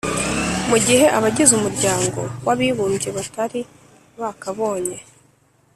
[0.69, 3.61] mu gihe abagize umuryango w'abibumbye batari
[4.19, 4.97] bakabonye